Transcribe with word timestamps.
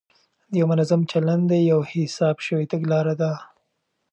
دا 0.51 0.55
یو 0.59 0.65
منظم 0.71 1.01
چلند 1.11 1.43
دی، 1.49 1.59
یوه 1.71 1.85
حساب 1.93 2.37
شوې 2.45 2.65
تګلاره 2.73 3.13
ده، 3.21 3.31